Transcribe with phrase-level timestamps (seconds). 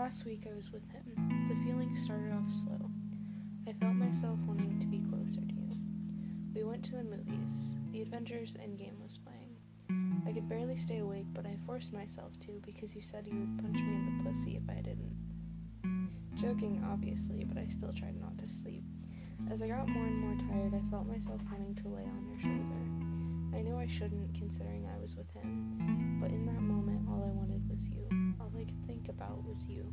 [0.00, 1.04] Last week I was with him.
[1.50, 2.88] The feeling started off slow.
[3.68, 5.76] I felt myself wanting to be closer to you.
[6.54, 7.76] We went to the movies.
[7.92, 9.52] The Avengers Endgame was playing.
[10.26, 13.62] I could barely stay awake, but I forced myself to because you said you would
[13.62, 15.14] punch me in the pussy if I didn't.
[16.34, 18.82] Joking, obviously, but I still tried not to sleep.
[19.50, 22.40] As I got more and more tired, I felt myself wanting to lay on your
[22.40, 23.54] shoulder.
[23.54, 27.36] I knew I shouldn't, considering I was with him, but in that moment, all I
[27.36, 28.19] wanted was you.
[29.10, 29.92] About was you.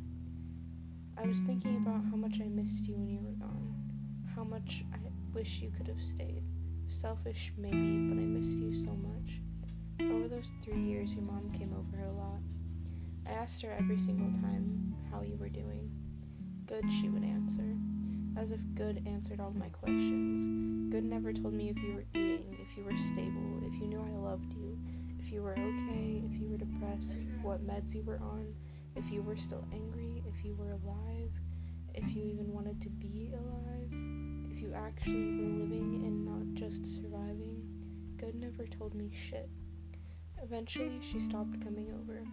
[1.18, 3.74] I was thinking about how much I missed you when you were gone,
[4.34, 4.98] how much I
[5.34, 6.42] wish you could have stayed.
[6.88, 9.40] Selfish, maybe, but I missed you so much.
[10.00, 12.40] Over those three years, your mom came over a lot.
[13.26, 15.90] I asked her every single time how you were doing.
[16.66, 17.76] Good, she would answer,
[18.40, 20.92] as if good answered all my questions.
[20.92, 24.00] Good never told me if you were eating, if you were stable, if you knew
[24.00, 24.78] I loved you,
[25.18, 28.54] if you were okay, if you were depressed, what meds you were on,
[28.96, 31.30] if you were still angry, if you were alive,
[31.94, 33.88] if you even wanted to be alive,
[34.50, 37.62] if you actually were living and not just surviving.
[38.20, 39.48] God never told me shit.
[40.42, 42.24] Eventually, she stopped coming over.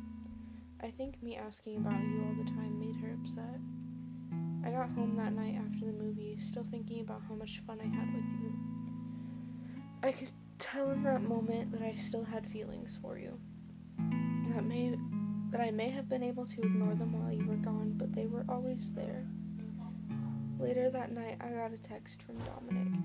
[0.81, 3.59] I think me asking about you all the time made her upset.
[4.65, 7.95] I got home that night after the movie, still thinking about how much fun I
[7.95, 8.53] had with you.
[10.03, 13.39] I could tell in that moment that I still had feelings for you.
[14.53, 14.95] That may
[15.51, 18.27] that I may have been able to ignore them while you were gone, but they
[18.27, 19.25] were always there.
[20.59, 22.99] Later that night, I got a text from Dominic.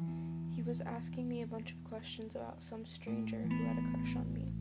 [0.55, 4.17] He was asking me a bunch of questions about some stranger who had a crush
[4.17, 4.53] on me.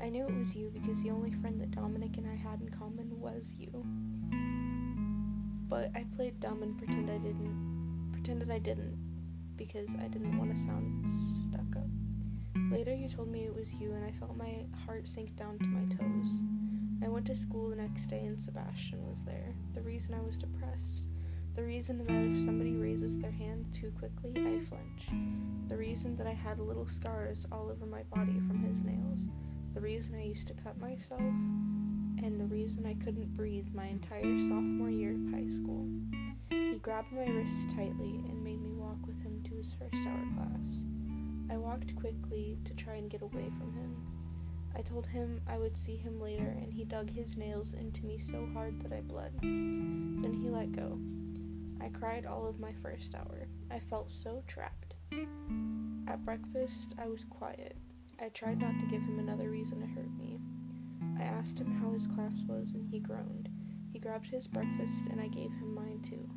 [0.00, 2.70] I knew it was you because the only friend that Dominic and I had in
[2.70, 3.84] common was you
[5.68, 8.96] but I played dumb and pretend I didn't pretended I didn't
[9.56, 11.04] because I didn't want to sound
[11.48, 11.88] stuck up.
[12.72, 15.66] Later you told me it was you and I felt my heart sink down to
[15.66, 16.42] my toes.
[17.02, 19.54] I went to school the next day and Sebastian was there.
[19.74, 21.06] The reason I was depressed.
[21.54, 25.68] The reason that if somebody raises their hand too quickly, I flinch.
[25.68, 29.20] The reason that I had little scars all over my body from his nails.
[29.74, 34.22] The reason I used to cut myself and the reason I couldn't breathe my entire
[34.48, 35.86] sophomore year of high school.
[36.50, 40.24] He grabbed my wrists tightly and made me walk with him to his first hour
[40.34, 40.84] class.
[41.50, 43.96] I walked quickly to try and get away from him.
[44.76, 48.18] I told him I would see him later, and he dug his nails into me
[48.18, 49.32] so hard that I bled.
[49.40, 50.98] Then he let go.
[51.80, 53.46] I cried all of my first hour.
[53.70, 54.94] I felt so trapped.
[56.06, 57.76] At breakfast, I was quiet.
[58.20, 60.38] I tried not to give him another reason to hurt me.
[61.18, 63.48] I asked him how his class was, and he groaned.
[63.92, 66.28] He grabbed his breakfast, and I gave him mine too.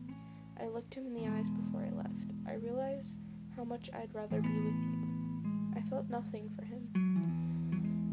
[0.60, 2.32] I looked him in the eyes before I left.
[2.48, 3.16] I realized
[3.56, 5.74] how much I'd rather be with you.
[5.76, 7.51] I felt nothing for him.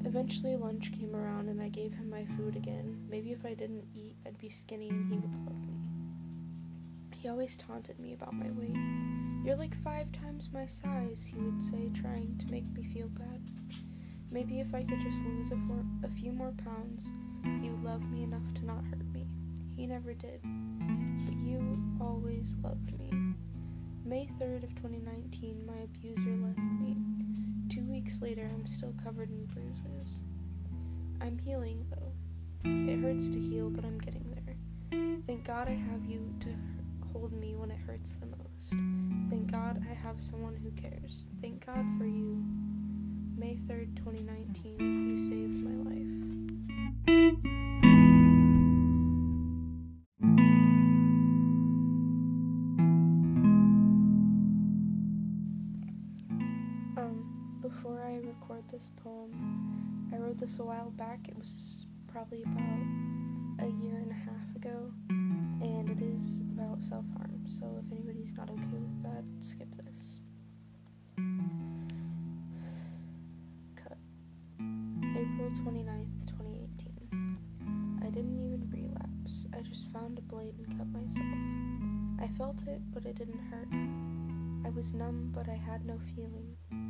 [0.04, 3.06] Eventually, lunch came around, and I gave him my food again.
[3.10, 5.74] Maybe if I didn't eat, I'd be skinny and he would love me.
[7.16, 8.76] He always taunted me about my weight.
[9.44, 13.40] You're like five times my size, he would say, trying to make me feel bad.
[14.30, 17.06] Maybe if I could just lose a, a few more pounds,
[17.62, 19.26] he would love me enough to not hurt me.
[19.76, 20.40] He never did.
[20.42, 23.10] But you always loved me.
[24.04, 26.96] May 3rd of 2019, my abuser left me.
[27.98, 30.22] Weeks later, I'm still covered in bruises.
[31.20, 32.12] I'm healing, though.
[32.64, 34.54] It hurts to heal, but I'm getting there.
[35.26, 36.54] Thank God I have you to
[37.12, 38.70] hold me when it hurts the most.
[39.30, 41.24] Thank God I have someone who cares.
[41.42, 42.40] Thank God for you.
[43.36, 45.74] May 3rd, 2019, you saved my
[47.50, 47.67] life.
[58.78, 61.26] This poem, I wrote this a while back.
[61.28, 67.04] It was probably about a year and a half ago, and it is about self
[67.16, 67.42] harm.
[67.48, 70.20] So if anybody's not okay with that, skip this.
[73.74, 73.98] Cut.
[75.16, 77.98] April 29th, 2018.
[78.06, 79.48] I didn't even relapse.
[79.56, 81.26] I just found a blade and cut myself.
[82.22, 83.68] I felt it, but it didn't hurt.
[84.64, 86.87] I was numb, but I had no feeling.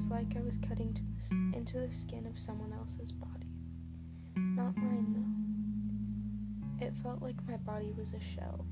[0.00, 3.52] Was like I was cutting the, into the skin of someone else's body.
[4.34, 5.12] Not mine,
[6.80, 6.86] though.
[6.86, 8.64] It felt like my body was a shell.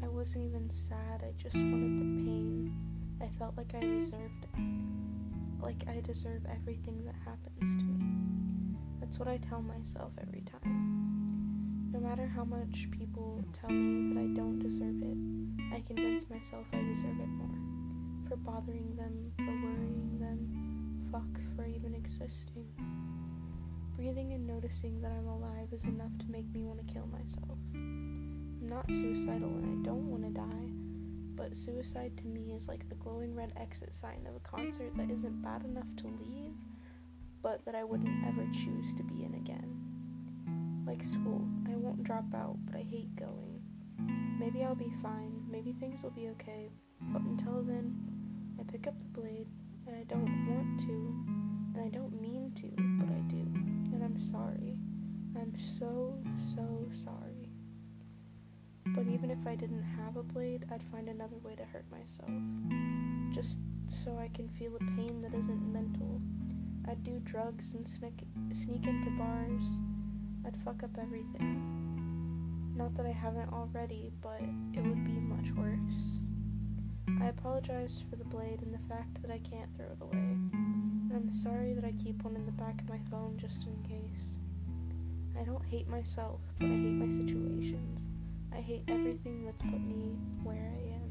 [0.00, 2.72] I wasn't even sad, I just wanted the pain.
[3.20, 4.60] I felt like I deserved it
[5.60, 8.76] like I deserve everything that happens to me.
[9.00, 11.90] That's what I tell myself every time.
[11.92, 16.64] No matter how much people tell me that I don't deserve it, I convince myself
[16.72, 17.58] I deserve it more.
[18.28, 19.79] For bothering them, for worrying
[22.30, 22.68] existing.
[23.96, 27.58] Breathing and noticing that I'm alive is enough to make me want to kill myself.
[27.74, 30.70] I'm not suicidal and I don't want to die,
[31.34, 35.10] but suicide to me is like the glowing red exit sign of a concert that
[35.10, 36.54] isn't bad enough to leave,
[37.42, 40.84] but that I wouldn't ever choose to be in again.
[40.86, 43.60] Like school, I won't drop out, but I hate going.
[44.38, 46.70] Maybe I'll be fine, maybe things will be okay,
[47.12, 47.98] but until then,
[48.60, 49.48] I pick up the blade,
[49.88, 51.40] and I don't want to,
[51.74, 52.68] and I don't mean to,
[52.98, 53.46] but I do.
[53.94, 54.76] And I'm sorry.
[55.36, 56.14] I'm so,
[56.54, 56.66] so
[57.04, 57.48] sorry.
[58.86, 62.30] But even if I didn't have a blade, I'd find another way to hurt myself.
[63.32, 63.58] Just
[63.88, 66.20] so I can feel a pain that isn't mental.
[66.88, 68.20] I'd do drugs and sneak,
[68.52, 69.64] sneak into bars.
[70.46, 72.74] I'd fuck up everything.
[72.76, 74.40] Not that I haven't already, but
[74.74, 76.18] it would be much worse.
[77.20, 80.36] I apologize for the blade and the fact that I can't throw it away.
[81.12, 84.36] I'm sorry that I keep one in the back of my phone just in case.
[85.38, 88.08] I don't hate myself, but I hate my situations.
[88.52, 91.10] I hate everything that's put me where I am.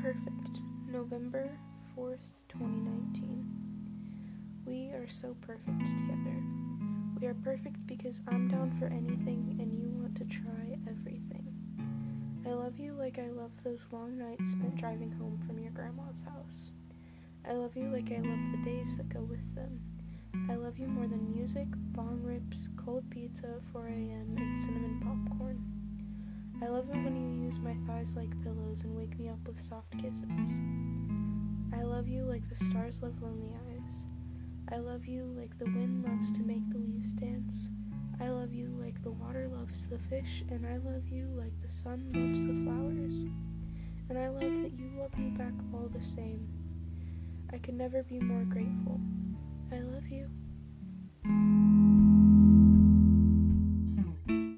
[0.00, 0.60] Perfect.
[0.92, 1.50] November
[1.98, 3.46] 4th, 2019.
[4.64, 6.61] We are so perfect together.
[7.22, 11.54] We are perfect because I'm down for anything and you want to try everything.
[12.44, 16.20] I love you like I love those long nights spent driving home from your grandma's
[16.24, 16.72] house.
[17.48, 19.80] I love you like I love the days that go with them.
[20.50, 24.98] I love you more than music, bong rips, cold pizza at 4 a.m., and cinnamon
[24.98, 25.62] popcorn.
[26.60, 29.62] I love it when you use my thighs like pillows and wake me up with
[29.62, 30.50] soft kisses.
[31.72, 33.71] I love you like the stars love lonely eyes.
[34.70, 37.68] I love you like the wind loves to make the leaves dance.
[38.20, 41.68] I love you like the water loves the fish, and I love you like the
[41.68, 43.22] sun loves the flowers.
[44.08, 46.46] And I love that you love me back all the same.
[47.52, 49.00] I can never be more grateful.
[49.72, 50.30] I love you.